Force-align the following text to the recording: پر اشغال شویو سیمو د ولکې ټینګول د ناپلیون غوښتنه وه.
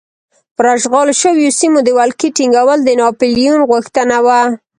پر 0.55 0.65
اشغال 0.75 1.07
شویو 1.21 1.55
سیمو 1.59 1.79
د 1.85 1.89
ولکې 1.99 2.27
ټینګول 2.37 2.79
د 2.83 2.89
ناپلیون 2.99 3.59
غوښتنه 3.69 4.17
وه. 4.25 4.41